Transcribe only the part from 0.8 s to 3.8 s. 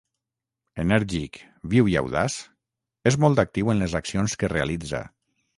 Enèrgic, viu i audaç, és molt actiu